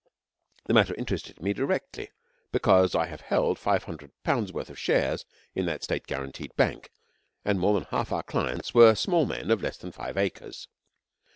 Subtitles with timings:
[0.65, 2.09] The matter interested me directly,
[2.51, 6.89] because I held five hundred pounds worth of shares in that State guaranteed Bank,
[7.45, 10.67] and more than half our clients were small men of less than five acres.